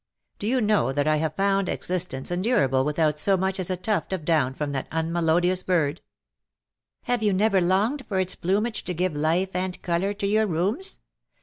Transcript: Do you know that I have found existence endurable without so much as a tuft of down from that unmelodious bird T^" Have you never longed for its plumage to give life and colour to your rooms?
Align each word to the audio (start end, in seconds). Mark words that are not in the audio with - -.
Do 0.39 0.47
you 0.47 0.61
know 0.61 0.91
that 0.91 1.07
I 1.07 1.17
have 1.17 1.35
found 1.35 1.69
existence 1.69 2.31
endurable 2.31 2.83
without 2.83 3.19
so 3.19 3.37
much 3.37 3.59
as 3.59 3.69
a 3.69 3.77
tuft 3.77 4.11
of 4.13 4.25
down 4.25 4.55
from 4.55 4.71
that 4.71 4.87
unmelodious 4.91 5.61
bird 5.61 5.97
T^" 5.97 6.01
Have 7.03 7.21
you 7.21 7.33
never 7.33 7.61
longed 7.61 8.07
for 8.07 8.19
its 8.19 8.33
plumage 8.33 8.83
to 8.85 8.95
give 8.95 9.15
life 9.15 9.53
and 9.55 9.79
colour 9.83 10.13
to 10.13 10.25
your 10.25 10.47
rooms? 10.47 11.01